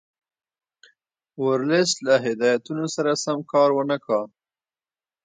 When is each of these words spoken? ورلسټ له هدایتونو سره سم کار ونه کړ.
ورلسټ 1.43 1.97
له 2.07 2.15
هدایتونو 2.25 2.85
سره 2.95 3.11
سم 3.23 3.39
کار 3.51 3.69
ونه 3.73 3.97
کړ. 4.05 4.21